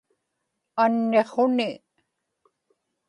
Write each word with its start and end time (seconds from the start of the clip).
anniqhuni 0.83 1.69